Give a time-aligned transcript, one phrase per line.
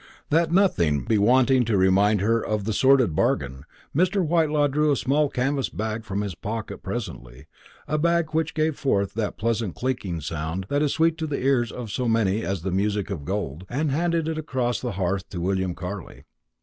[0.31, 3.65] That nothing might be wanting to remind her of the sordid bargain,
[3.95, 4.25] Mr.
[4.25, 7.45] Whitelaw drew a small canvas bag from his pocket presently
[7.87, 11.71] a bag which gave forth that pleasant chinking sound that is sweet to the ears
[11.71, 15.39] of so many as the music of gold and handed it across the hearth to
[15.39, 16.23] William Carley.